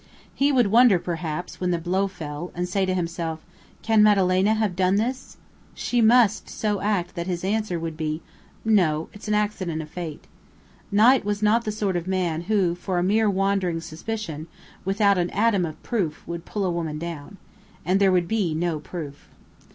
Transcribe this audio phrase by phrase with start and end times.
[0.33, 3.39] He would wonder perhaps, when the blow fell, and say to himself,
[3.83, 5.37] "Can Madalena have done this?"
[5.75, 8.23] She must so act that his answer would be,
[8.65, 9.09] "No.
[9.13, 10.25] It's an accident of fate."
[10.91, 14.47] Knight was not the sort of man who for a mere wandering suspicion,
[14.85, 17.37] without an atom of proof, would pull a woman down.
[17.85, 19.29] And there would be no proof.